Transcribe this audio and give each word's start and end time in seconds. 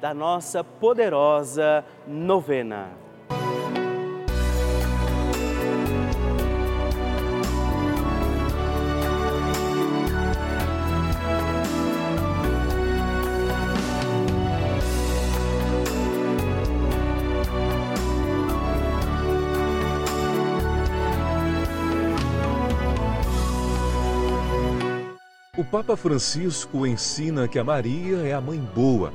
da 0.00 0.14
nossa 0.14 0.64
poderosa 0.64 1.84
novena. 2.06 2.88
O 25.58 25.64
Papa 25.64 25.94
Francisco 25.94 26.86
ensina 26.86 27.46
que 27.46 27.58
a 27.58 27.64
Maria 27.64 28.26
é 28.26 28.32
a 28.32 28.40
mãe 28.40 28.58
boa 28.58 29.12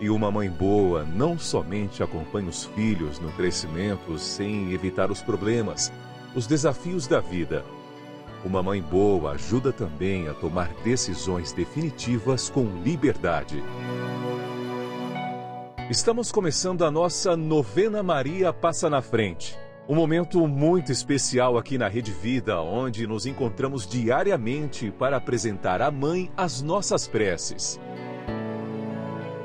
e 0.00 0.10
uma 0.10 0.30
mãe 0.30 0.50
boa 0.50 1.04
não 1.04 1.38
somente 1.38 2.02
acompanha 2.02 2.48
os 2.48 2.64
filhos 2.64 3.18
no 3.18 3.30
crescimento 3.32 4.18
sem 4.18 4.72
evitar 4.72 5.10
os 5.10 5.22
problemas, 5.22 5.92
os 6.34 6.46
desafios 6.46 7.06
da 7.06 7.20
vida. 7.20 7.64
Uma 8.44 8.62
mãe 8.62 8.82
boa 8.82 9.32
ajuda 9.32 9.72
também 9.72 10.28
a 10.28 10.34
tomar 10.34 10.68
decisões 10.84 11.52
definitivas 11.52 12.50
com 12.50 12.66
liberdade. 12.82 13.62
Estamos 15.88 16.32
começando 16.32 16.84
a 16.84 16.90
nossa 16.90 17.36
novena 17.36 18.02
Maria 18.02 18.52
Passa 18.52 18.90
na 18.90 19.00
Frente. 19.00 19.56
Um 19.86 19.94
momento 19.94 20.46
muito 20.48 20.90
especial 20.90 21.58
aqui 21.58 21.76
na 21.76 21.88
Rede 21.88 22.10
Vida, 22.10 22.60
onde 22.60 23.06
nos 23.06 23.26
encontramos 23.26 23.86
diariamente 23.86 24.90
para 24.90 25.18
apresentar 25.18 25.82
à 25.82 25.90
Mãe 25.90 26.30
as 26.36 26.62
nossas 26.62 27.06
preces. 27.06 27.78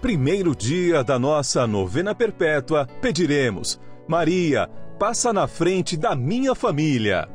primeiro 0.00 0.56
dia 0.56 1.04
da 1.04 1.18
nossa 1.18 1.66
novena 1.66 2.14
perpétua, 2.14 2.86
pediremos: 3.00 3.78
Maria, 4.08 4.68
passa 4.98 5.32
na 5.32 5.46
frente 5.46 5.96
da 5.96 6.16
minha 6.16 6.54
família. 6.54 7.28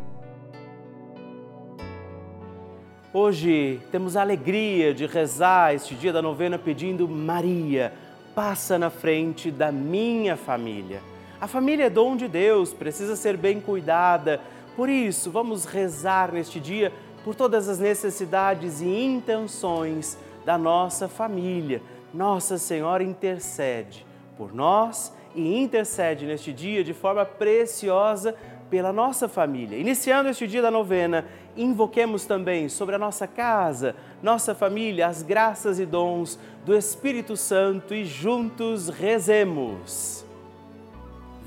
Hoje 3.13 3.79
temos 3.91 4.17
a 4.17 4.21
alegria 4.21 4.93
de 4.93 5.05
rezar 5.05 5.73
este 5.73 5.93
dia 5.93 6.11
da 6.11 6.21
novena 6.21 6.57
pedindo: 6.57 7.07
Maria, 7.07 7.93
passa 8.33 8.79
na 8.79 8.89
frente 8.89 9.51
da 9.51 9.71
minha 9.71 10.35
família. 10.35 11.01
A 11.39 11.47
família 11.47 11.85
é 11.85 11.89
dom 11.89 12.15
de 12.15 12.27
Deus, 12.27 12.73
precisa 12.73 13.15
ser 13.15 13.37
bem 13.37 13.59
cuidada. 13.59 14.41
Por 14.75 14.89
isso, 14.89 15.29
vamos 15.29 15.65
rezar 15.65 16.31
neste 16.31 16.59
dia 16.59 16.91
por 17.23 17.35
todas 17.35 17.69
as 17.69 17.77
necessidades 17.77 18.81
e 18.81 18.87
intenções 18.87 20.17
da 20.43 20.57
nossa 20.57 21.07
família 21.07 21.81
nossa 22.15 22.57
Senhora 22.57 23.03
intercede 23.03 24.05
por 24.37 24.53
nós 24.53 25.13
e 25.35 25.57
intercede 25.57 26.25
neste 26.25 26.53
dia 26.53 26.81
de 26.83 26.93
forma 26.93 27.25
preciosa 27.25 28.33
pela 28.69 28.93
nossa 28.93 29.27
família. 29.27 29.77
Iniciando 29.77 30.29
este 30.29 30.47
dia 30.47 30.61
da 30.61 30.71
novena, 30.71 31.25
invoquemos 31.57 32.25
também 32.25 32.69
sobre 32.69 32.95
a 32.95 32.97
nossa 32.97 33.27
casa, 33.27 33.95
nossa 34.23 34.55
família, 34.55 35.07
as 35.07 35.21
graças 35.21 35.77
e 35.77 35.85
dons 35.85 36.39
do 36.65 36.75
Espírito 36.75 37.35
Santo 37.35 37.93
e 37.93 38.05
juntos 38.05 38.87
rezemos. 38.87 40.25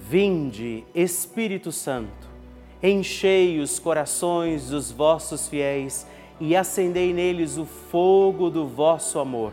Vinde, 0.08 0.84
Espírito 0.94 1.72
Santo, 1.72 2.28
enchei 2.82 3.58
os 3.58 3.78
corações 3.78 4.68
dos 4.68 4.90
vossos 4.92 5.48
fiéis 5.48 6.06
e 6.38 6.54
acendei 6.54 7.12
neles 7.12 7.56
o 7.56 7.64
fogo 7.64 8.48
do 8.48 8.66
vosso 8.66 9.18
amor 9.18 9.52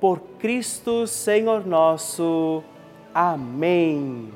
por 0.00 0.18
Cristo 0.38 1.06
Senhor 1.06 1.66
nosso. 1.66 2.64
Amém. 3.14 4.32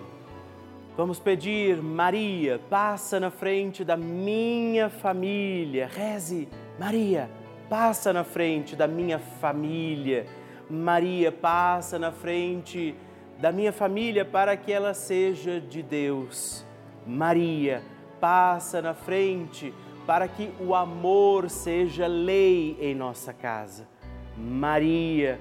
Vamos 0.96 1.18
pedir, 1.18 1.82
Maria, 1.82 2.60
passa 2.68 3.18
na 3.18 3.30
frente 3.30 3.82
da 3.82 3.96
minha 3.96 4.90
família. 4.90 5.88
Reze, 5.92 6.48
Maria, 6.78 7.30
passa 7.68 8.12
na 8.12 8.22
frente 8.22 8.76
da 8.76 8.86
minha 8.86 9.18
família. 9.18 10.26
Maria, 10.68 11.32
passa 11.32 11.98
na 11.98 12.12
frente 12.12 12.94
da 13.40 13.50
minha 13.50 13.72
família 13.72 14.24
para 14.24 14.56
que 14.56 14.70
ela 14.70 14.94
seja 14.94 15.60
de 15.60 15.82
Deus. 15.82 16.64
Maria, 17.06 17.82
passa 18.20 18.80
na 18.80 18.94
frente 18.94 19.74
para 20.06 20.28
que 20.28 20.50
o 20.60 20.74
amor 20.74 21.50
seja 21.50 22.06
lei 22.06 22.76
em 22.80 22.94
nossa 22.94 23.32
casa. 23.32 23.88
Maria, 24.36 25.40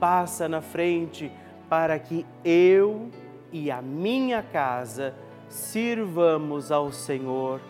passa 0.00 0.48
na 0.48 0.62
frente 0.62 1.30
para 1.68 1.98
que 1.98 2.26
eu 2.42 3.10
e 3.52 3.70
a 3.70 3.82
minha 3.82 4.42
casa 4.42 5.14
sirvamos 5.48 6.72
ao 6.72 6.90
Senhor 6.90 7.60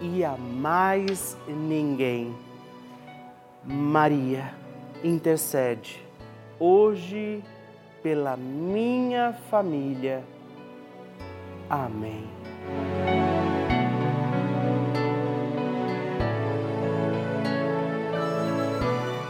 e 0.00 0.24
a 0.24 0.36
mais 0.36 1.36
ninguém. 1.48 2.34
Maria, 3.64 4.54
intercede 5.02 6.02
hoje 6.58 7.42
pela 8.02 8.36
minha 8.36 9.32
família. 9.50 10.22
Amém. 11.68 12.28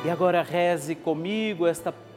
E 0.05 0.11
agora 0.11 0.43
reze 0.43 0.95
comigo 0.95 1.67
esta 1.67 1.95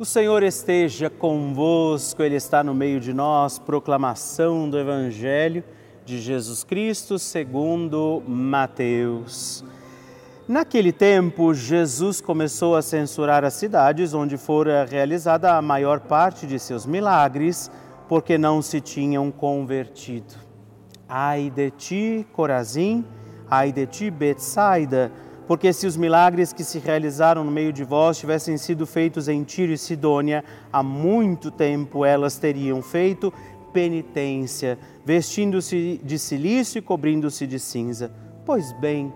O 0.00 0.04
Senhor 0.04 0.44
esteja 0.44 1.10
convosco, 1.10 2.22
Ele 2.22 2.36
está 2.36 2.62
no 2.62 2.72
meio 2.72 3.00
de 3.00 3.12
nós. 3.12 3.58
Proclamação 3.58 4.70
do 4.70 4.78
Evangelho 4.78 5.64
de 6.04 6.20
Jesus 6.20 6.62
Cristo 6.62 7.18
segundo 7.18 8.22
Mateus. 8.24 9.64
Naquele 10.46 10.92
tempo, 10.92 11.52
Jesus 11.52 12.20
começou 12.20 12.76
a 12.76 12.80
censurar 12.80 13.44
as 13.44 13.54
cidades 13.54 14.14
onde 14.14 14.36
fora 14.36 14.86
realizada 14.88 15.56
a 15.56 15.60
maior 15.60 15.98
parte 15.98 16.46
de 16.46 16.60
seus 16.60 16.86
milagres, 16.86 17.68
porque 18.08 18.38
não 18.38 18.62
se 18.62 18.80
tinham 18.80 19.32
convertido. 19.32 20.32
Ai 21.08 21.50
de 21.50 21.72
ti, 21.72 22.24
Corazim, 22.32 23.04
ai 23.50 23.72
de 23.72 23.84
ti, 23.84 24.12
Betsaida, 24.12 25.10
porque 25.48 25.72
se 25.72 25.86
os 25.86 25.96
milagres 25.96 26.52
que 26.52 26.62
se 26.62 26.78
realizaram 26.78 27.42
no 27.42 27.50
meio 27.50 27.72
de 27.72 27.82
vós 27.82 28.18
tivessem 28.18 28.58
sido 28.58 28.86
feitos 28.86 29.28
em 29.28 29.42
Tiro 29.42 29.72
e 29.72 29.78
Sidônia, 29.78 30.44
há 30.70 30.82
muito 30.82 31.50
tempo 31.50 32.04
elas 32.04 32.36
teriam 32.36 32.82
feito 32.82 33.32
penitência, 33.72 34.78
vestindo-se 35.06 36.02
de 36.04 36.18
silício 36.18 36.78
e 36.78 36.82
cobrindo-se 36.82 37.46
de 37.46 37.58
cinza. 37.58 38.12
Pois 38.44 38.72
bem, 38.72 39.10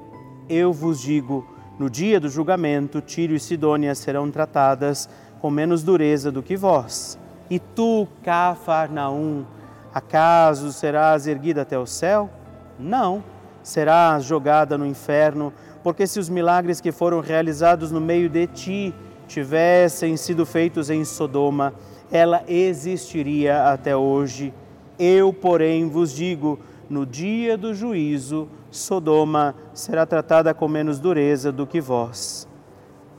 eu 0.48 0.72
vos 0.72 1.02
digo, 1.02 1.46
no 1.78 1.90
dia 1.90 2.18
do 2.18 2.30
julgamento, 2.30 3.02
Tiro 3.02 3.34
e 3.34 3.40
Sidônia 3.40 3.94
serão 3.94 4.30
tratadas 4.30 5.10
com 5.38 5.50
menos 5.50 5.82
dureza 5.82 6.32
do 6.32 6.42
que 6.42 6.56
vós. 6.56 7.18
E 7.50 7.58
tu, 7.58 8.08
Cafarnaum, 8.22 9.44
acaso 9.92 10.72
serás 10.72 11.26
erguida 11.26 11.60
até 11.60 11.78
o 11.78 11.86
céu? 11.86 12.30
Não, 12.78 13.22
serás 13.62 14.24
jogada 14.24 14.78
no 14.78 14.86
inferno 14.86 15.52
porque 15.82 16.06
se 16.06 16.18
os 16.18 16.28
milagres 16.28 16.80
que 16.80 16.92
foram 16.92 17.20
realizados 17.20 17.90
no 17.90 18.00
meio 18.00 18.28
de 18.28 18.46
ti 18.46 18.94
tivessem 19.26 20.16
sido 20.16 20.44
feitos 20.44 20.90
em 20.90 21.04
Sodoma, 21.04 21.74
ela 22.10 22.44
existiria 22.46 23.68
até 23.72 23.96
hoje. 23.96 24.52
Eu, 24.98 25.32
porém, 25.32 25.88
vos 25.88 26.12
digo: 26.12 26.58
no 26.88 27.06
dia 27.06 27.56
do 27.56 27.74
juízo, 27.74 28.48
Sodoma 28.70 29.54
será 29.72 30.06
tratada 30.06 30.52
com 30.54 30.68
menos 30.68 30.98
dureza 30.98 31.50
do 31.50 31.66
que 31.66 31.80
vós. 31.80 32.46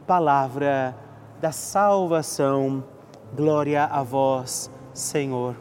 Palavra 0.06 0.96
da 1.42 1.52
salvação, 1.52 2.84
glória 3.36 3.84
a 3.86 4.04
vós, 4.04 4.70
Senhor. 4.94 5.56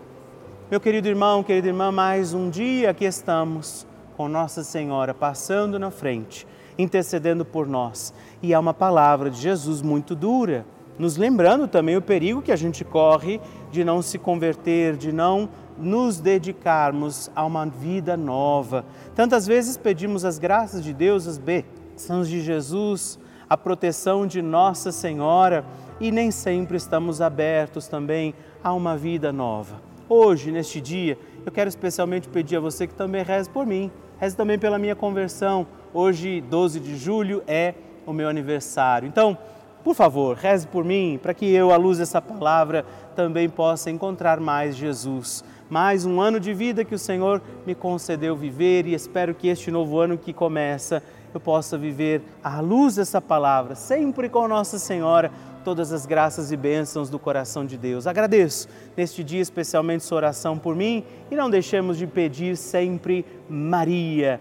Meu 0.71 0.81
querido 0.81 1.09
irmão, 1.09 1.43
querida 1.43 1.69
irmã, 1.69 1.91
mais 1.91 2.33
um 2.33 2.49
dia 2.49 2.91
aqui 2.91 3.05
estamos 3.05 3.87
com 4.17 4.29
Nossa 4.29 4.63
Senhora 4.63 5.13
passando 5.13 5.79
na 5.79 5.91
frente, 5.91 6.47
intercedendo 6.79 7.45
por 7.45 7.67
nós. 7.67 8.13
E 8.43 8.53
há 8.53 8.61
uma 8.61 8.75
palavra 8.75 9.31
de 9.31 9.41
Jesus 9.41 9.83
muito 9.83 10.15
dura, 10.15 10.65
nos 10.99 11.17
lembrando 11.17 11.67
também 11.67 11.97
o 11.97 12.03
perigo 12.03 12.43
que 12.43 12.53
a 12.53 12.57
gente 12.57 12.85
corre 12.85 13.41
de 13.71 13.85
não 13.85 14.03
se 14.03 14.19
converter, 14.19 14.97
de 14.97 15.13
não 15.13 15.49
nos 15.79 16.21
dedicarmos 16.21 17.31
a 17.35 17.45
uma 17.45 17.67
vida 17.67 18.17
nova. 18.17 18.85
Tantas 19.15 19.47
vezes 19.47 19.77
pedimos 19.77 20.25
as 20.25 20.39
graças 20.39 20.83
de 20.83 20.93
Deus, 20.93 21.27
as 21.27 21.39
bênçãos 21.39 22.29
de 22.29 22.41
Jesus, 22.41 23.19
a 23.49 23.57
proteção 23.57 24.27
de 24.27 24.41
Nossa 24.41 24.93
Senhora 24.93 25.65
e 26.01 26.11
nem 26.11 26.31
sempre 26.31 26.77
estamos 26.77 27.21
abertos 27.21 27.87
também 27.87 28.35
a 28.63 28.73
uma 28.73 28.97
vida 28.97 29.33
nova. 29.33 29.81
Hoje, 30.09 30.51
neste 30.51 30.81
dia, 30.81 31.19
eu 31.45 31.53
quero 31.53 31.69
especialmente 31.69 32.29
pedir 32.29 32.57
a 32.57 32.61
você 32.61 32.87
que 32.87 32.95
também 32.95 33.23
reze 33.23 33.49
por 33.49 33.67
mim, 33.67 33.91
reze 34.19 34.37
também 34.37 34.59
pela 34.59 34.79
minha 34.79 34.97
conversão. 34.97 35.67
Hoje, 35.95 36.41
12 36.41 36.81
de 36.81 36.97
julho, 36.97 37.43
é 37.47 37.75
o 38.07 38.13
meu 38.13 38.29
aniversário. 38.29 39.07
Então, 39.07 39.37
por 39.85 39.95
favor, 39.95 40.37
reze 40.37 40.67
por 40.67 40.85
mim, 40.85 41.19
para 41.21 41.35
que 41.35 41.45
eu, 41.53 41.71
à 41.73 41.77
luz 41.77 41.99
dessa 41.99 42.23
palavra, 42.23 42.87
também 43.15 43.49
possa 43.49 43.91
encontrar 43.91 44.41
mais 44.41 44.75
Jesus. 44.75 45.45
Mais 45.69 46.07
um 46.07 46.21
ano 46.21 46.39
de 46.39 46.55
vida 46.55 46.85
que 46.85 46.95
o 46.95 46.99
Senhor 46.99 47.43
me 47.67 47.75
concedeu 47.75 48.35
viver 48.35 48.87
e 48.87 48.95
espero 48.95 49.35
que 49.35 49.49
este 49.49 49.71
novo 49.71 49.99
ano 49.99 50.17
que 50.17 50.33
começa 50.33 51.03
eu 51.35 51.41
possa 51.41 51.79
viver 51.79 52.23
à 52.45 52.61
luz 52.61 52.97
dessa 52.97 53.21
palavra, 53.21 53.75
sempre 53.75 54.29
com 54.29 54.47
Nossa 54.47 54.79
Senhora, 54.79 55.31
todas 55.65 55.93
as 55.93 56.05
graças 56.05 56.53
e 56.53 56.57
bênçãos 56.57 57.09
do 57.09 57.19
coração 57.19 57.65
de 57.65 57.79
Deus. 57.79 58.07
Agradeço 58.07 58.69
neste 58.97 59.25
dia 59.25 59.41
especialmente 59.41 60.05
sua 60.05 60.17
oração 60.17 60.59
por 60.59 60.77
mim 60.77 61.05
e 61.31 61.37
não 61.37 61.49
deixemos 61.49 61.97
de 61.97 62.07
pedir 62.07 62.57
sempre 62.57 63.25
Maria, 63.49 64.41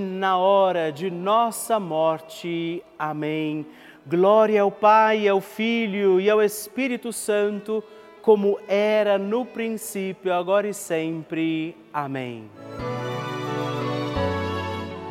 na 0.00 0.36
hora 0.36 0.90
de 0.90 1.08
nossa 1.10 1.78
morte. 1.78 2.82
Amém. 2.98 3.64
Glória 4.04 4.62
ao 4.62 4.70
Pai, 4.70 5.28
ao 5.28 5.40
Filho 5.40 6.20
e 6.20 6.28
ao 6.28 6.42
Espírito 6.42 7.12
Santo, 7.12 7.82
como 8.20 8.58
era 8.66 9.16
no 9.16 9.44
princípio, 9.46 10.32
agora 10.32 10.66
e 10.66 10.74
sempre. 10.74 11.76
Amém. 11.92 12.50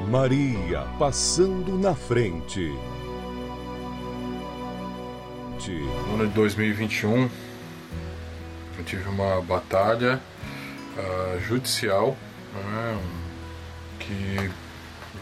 Maria 0.10 0.86
passando 1.00 1.78
na 1.78 1.96
frente. 1.96 2.74
No 6.08 6.14
ano 6.16 6.28
de 6.28 6.34
2021, 6.34 7.30
eu 8.78 8.84
tive 8.84 9.10
uma 9.10 9.42
batalha 9.42 10.22
uh, 10.96 11.40
judicial 11.40 12.16
né, 12.54 13.00
que 14.00 14.65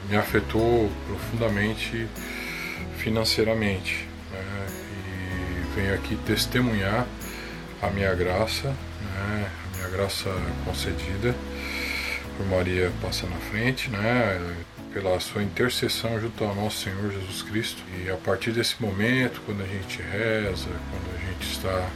me 0.10 0.18
afetou 0.18 0.92
profundamente 1.08 2.08
financeiramente. 2.98 4.08
Né? 4.32 4.68
E 5.06 5.76
venho 5.76 5.94
aqui 5.94 6.16
testemunhar 6.26 7.06
a 7.82 7.90
minha 7.90 8.14
graça, 8.16 8.68
né? 8.68 9.50
a 9.74 9.78
minha 9.78 9.90
graça 9.90 10.30
concedida 10.66 11.36
por 12.38 12.46
Maria 12.48 12.92
passa 13.02 13.28
na 13.28 13.38
frente, 13.38 13.90
né? 13.90 14.56
pela 14.94 15.20
sua 15.20 15.42
intercessão 15.42 16.20
junto 16.22 16.44
ao 16.44 16.56
nosso 16.56 16.84
Senhor 16.84 17.12
Jesus 17.12 17.42
Cristo. 17.42 17.82
E 17.98 18.10
a 18.10 18.16
partir 18.16 18.52
desse 18.52 18.82
momento, 18.82 19.42
quando 19.46 19.64
a 19.64 19.68
gente 19.68 20.02
reza, 20.02 20.70
quando 20.92 21.16
a 21.16 21.32
gente 21.32 21.52
está 21.52 21.90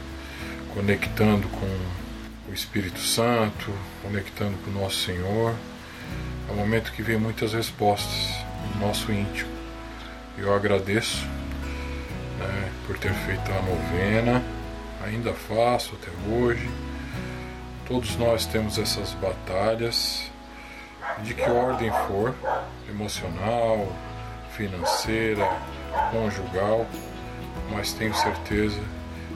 conectando 0.74 1.48
com 1.48 2.50
o 2.50 2.52
Espírito 2.52 3.00
Santo, 3.00 3.72
conectando 4.02 4.56
com 4.64 4.70
o 4.70 4.74
nosso 4.74 5.04
Senhor, 5.04 5.54
é 6.48 6.52
um 6.52 6.56
momento 6.56 6.92
que 6.92 7.02
vem 7.02 7.18
muitas 7.18 7.52
respostas 7.52 8.34
no 8.74 8.86
nosso 8.86 9.12
íntimo. 9.12 9.50
Eu 10.36 10.54
agradeço 10.54 11.26
né, 12.38 12.72
por 12.86 12.98
ter 12.98 13.12
feito 13.12 13.50
a 13.52 13.62
novena, 13.62 14.42
ainda 15.04 15.34
faço 15.34 15.96
até 15.96 16.10
hoje. 16.32 16.68
Todos 17.86 18.16
nós 18.16 18.46
temos 18.46 18.78
essas 18.78 19.14
batalhas 19.14 20.30
de 21.22 21.34
que 21.34 21.48
ordem 21.48 21.90
for, 22.06 22.34
emocional, 22.88 23.90
financeira, 24.52 25.48
conjugal, 26.12 26.86
mas 27.70 27.92
tenho 27.92 28.14
certeza 28.14 28.80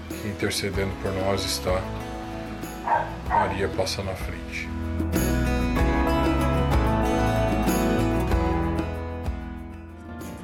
que 0.08 0.28
intercedendo 0.28 0.92
por 1.02 1.12
nós 1.12 1.44
está 1.44 1.80
Maria 3.28 3.68
passa 3.68 4.02
na 4.02 4.14
frente. 4.14 4.71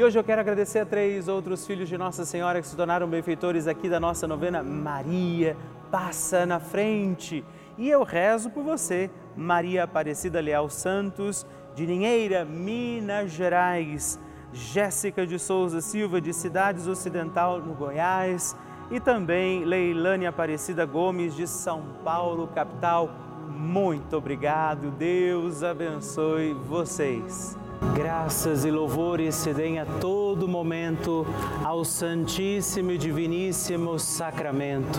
E 0.00 0.04
hoje 0.04 0.18
eu 0.18 0.24
quero 0.24 0.40
agradecer 0.40 0.78
a 0.78 0.86
três 0.86 1.28
outros 1.28 1.66
filhos 1.66 1.88
de 1.88 1.98
Nossa 1.98 2.24
Senhora 2.24 2.62
que 2.62 2.66
se 2.66 2.74
tornaram 2.74 3.06
benfeitores 3.06 3.66
aqui 3.66 3.88
da 3.88 4.00
nossa 4.00 4.26
novena 4.26 4.62
Maria, 4.62 5.54
passa 5.90 6.46
na 6.46 6.60
frente. 6.60 7.44
E 7.76 7.88
eu 7.88 8.02
rezo 8.02 8.50
por 8.50 8.62
você, 8.62 9.10
Maria 9.36 9.84
Aparecida 9.84 10.40
Leal 10.40 10.68
Santos, 10.68 11.46
de 11.74 11.86
Ninheira, 11.86 12.44
Minas 12.44 13.30
Gerais, 13.30 14.20
Jéssica 14.52 15.26
de 15.26 15.38
Souza 15.38 15.80
Silva, 15.80 16.20
de 16.20 16.32
Cidades 16.32 16.86
Ocidental, 16.86 17.60
no 17.60 17.74
Goiás, 17.74 18.56
e 18.90 18.98
também 18.98 19.64
Leilane 19.64 20.26
Aparecida 20.26 20.84
Gomes, 20.84 21.34
de 21.34 21.46
São 21.46 21.82
Paulo, 22.04 22.48
capital. 22.48 23.08
Muito 23.48 24.16
obrigado, 24.16 24.90
Deus 24.90 25.62
abençoe 25.62 26.52
vocês. 26.52 27.56
Graças 27.94 28.64
e 28.64 28.70
louvores 28.70 29.34
se 29.34 29.54
deem 29.54 29.78
a 29.78 29.86
todo 29.86 30.46
momento 30.46 31.26
ao 31.64 31.84
Santíssimo 31.84 32.90
e 32.90 32.98
Diviníssimo 32.98 33.98
Sacramento. 33.98 34.98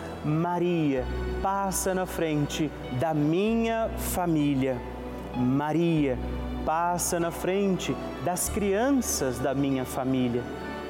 Maria, 0.23 1.05
passa 1.41 1.93
na 1.93 2.05
frente 2.05 2.71
da 2.99 3.13
minha 3.13 3.89
família. 3.97 4.77
Maria, 5.35 6.17
passa 6.65 7.19
na 7.19 7.31
frente 7.31 7.95
das 8.23 8.49
crianças 8.49 9.39
da 9.39 9.53
minha 9.53 9.85
família. 9.85 10.43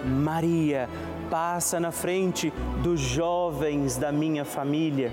Maria, 0.04 0.90
passa 1.30 1.80
na 1.80 1.92
frente 1.92 2.52
dos 2.84 3.00
jovens 3.00 3.98
da 3.98 4.12
minha 4.12 4.44
família. 4.44 5.12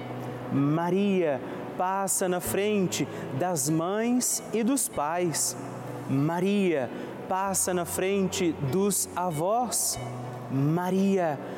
Maria, 0.52 1.40
passa 1.76 2.28
na 2.28 2.40
frente 2.40 3.06
das 3.38 3.70
mães 3.70 4.42
e 4.52 4.64
dos 4.64 4.88
pais. 4.88 5.56
Maria, 6.10 6.90
passa 7.28 7.72
na 7.72 7.84
frente 7.84 8.52
dos 8.72 9.08
avós. 9.14 9.98
Maria, 10.50 11.38
passa 11.38 11.57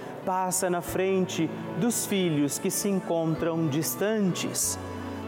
na 0.70 0.80
frente 0.80 1.48
dos 1.78 2.06
filhos 2.06 2.58
que 2.58 2.70
se 2.70 2.88
encontram 2.88 3.66
distantes. 3.66 4.78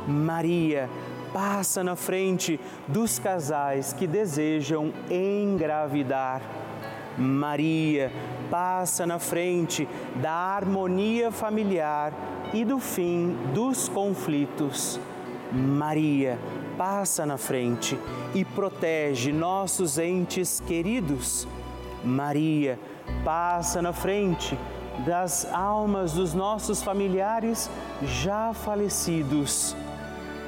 Maria, 0.07 0.89
passa 1.33 1.83
na 1.83 1.97
frente 1.97 2.61
dos 2.87 3.19
casais 3.19 3.93
que 3.93 4.07
desejam 4.07 4.93
engravidar. 5.11 6.43
Maria 7.17 8.13
passa 8.51 9.07
na 9.07 9.19
frente 9.19 9.89
da 10.17 10.33
harmonia 10.33 11.31
familiar 11.31 12.13
e 12.53 12.65
do 12.65 12.79
fim 12.79 13.37
dos 13.55 13.89
conflitos. 13.89 15.01
Maria 15.53 16.39
passa 16.77 17.27
na 17.27 17.37
frente 17.37 17.99
e 18.35 18.45
protege 18.45 19.33
nossos 19.33 19.99
entes 19.99 20.61
queridos. 20.61 21.47
Maria 22.05 22.79
passa 23.25 23.81
na 23.83 23.93
frente 23.93 24.59
das 25.01 25.47
almas 25.53 26.13
dos 26.13 26.35
nossos 26.35 26.83
familiares 26.83 27.71
já 28.03 28.53
falecidos. 28.53 29.77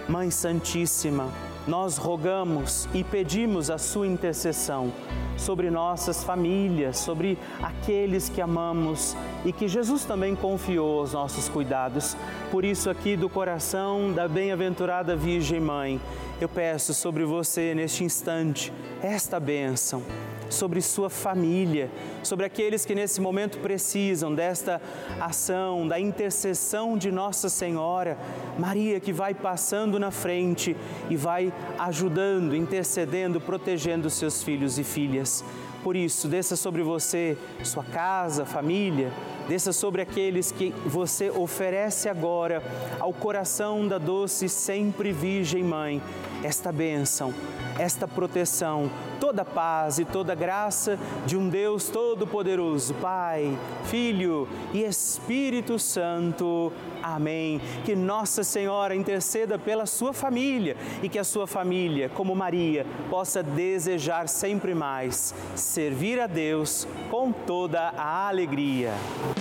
Mãe 0.09 0.31
Santíssima, 0.31 1.29
nós 1.67 1.97
rogamos 1.97 2.89
e 2.93 3.03
pedimos 3.03 3.71
a 3.71 3.79
sua 3.79 4.07
intercessão 4.07 4.93
sobre 5.37 5.71
nossas 5.71 6.23
famílias, 6.23 6.99
sobre 6.99 7.39
aqueles 7.63 8.29
que 8.29 8.41
amamos 8.41 9.17
e 9.45 9.53
que 9.53 9.67
Jesus 9.67 10.05
também 10.05 10.37
confiou 10.37 11.01
aos 11.01 11.13
nossos 11.13 11.49
cuidados. 11.49 12.17
Por 12.51 12.65
isso, 12.65 12.91
aqui 12.91 13.17
do 13.17 13.29
coração 13.29 14.13
da 14.13 14.29
bem-aventurada 14.29 15.17
Virgem 15.17 15.61
Mãe, 15.61 16.01
eu 16.41 16.49
peço 16.49 16.93
sobre 16.93 17.25
você 17.25 17.75
neste 17.75 18.05
instante 18.05 18.73
esta 19.03 19.41
bênção 19.41 20.03
sobre 20.49 20.81
sua 20.81 21.11
família, 21.11 21.91
sobre 22.23 22.47
aqueles 22.47 22.85
que 22.85 22.95
nesse 22.95 23.21
momento 23.21 23.59
precisam 23.59 24.35
desta 24.35 24.81
ação, 25.21 25.87
da 25.87 25.99
intercessão 25.99 26.97
de 26.97 27.11
Nossa 27.11 27.49
Senhora, 27.49 28.19
Maria 28.59 29.01
que 29.01 29.13
vai 29.13 29.35
passando 29.35 29.99
na 29.99 30.11
frente 30.11 30.77
e 31.11 31.17
vai 31.17 31.53
ajudando, 31.79 32.55
intercedendo, 32.55 33.41
protegendo 33.41 34.09
seus 34.11 34.43
filhos 34.43 34.79
e 34.79 34.85
filhas. 34.85 35.45
Por 35.83 35.97
isso, 35.97 36.29
desça 36.29 36.57
sobre 36.57 36.83
você, 36.83 37.37
sua 37.63 37.85
casa, 37.85 38.47
família, 38.47 39.13
desça 39.49 39.73
sobre 39.73 40.03
aqueles 40.03 40.51
que 40.51 40.75
você 40.87 41.31
oferece 41.31 42.09
agora 42.09 42.63
ao 42.99 43.13
coração 43.13 43.87
da 43.87 43.99
doce 43.99 44.49
sempre 44.49 45.13
Virgem 45.13 45.63
Mãe, 45.63 46.03
esta 46.43 46.71
bênção, 46.71 47.33
esta 47.79 48.07
proteção, 48.07 48.91
toda 49.19 49.45
paz 49.45 49.99
e 49.99 50.05
toda 50.05 50.35
graça 50.35 50.99
de 51.27 51.37
um 51.37 51.49
Deus 51.49 51.89
Todo-Poderoso, 51.89 52.95
Pai, 52.95 53.57
Filho 53.87 54.49
e 54.73 54.83
Espírito 54.83 55.79
Santo. 55.79 56.73
Amém. 57.03 57.61
Que 57.85 57.97
Nossa 57.97 58.45
Senhora 58.45 58.95
interceda 58.95 59.59
pela 59.59 59.87
sua 59.87 60.13
família 60.13 60.77
e 61.03 61.09
que 61.09 61.19
a 61.19 61.25
sua 61.25 61.47
família, 61.47 62.09
como 62.09 62.35
Maria, 62.35 62.87
possa 63.11 63.43
desejar 63.43 64.29
sempre 64.29 64.75
mais 64.75 65.35
servir 65.55 66.21
a 66.21 66.27
Deus 66.27 66.87
com 67.11 67.33
toda 67.33 67.93
a 67.97 68.29
alegria. 68.29 68.93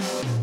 Estamos 0.04 0.43